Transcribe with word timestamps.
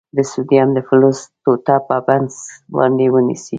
د 0.15 0.17
سوډیم 0.31 0.67
د 0.73 0.79
فلز 0.87 1.17
ټوټه 1.43 1.75
په 1.87 1.97
پنس 2.07 2.33
باندې 2.77 3.05
ونیسئ. 3.13 3.49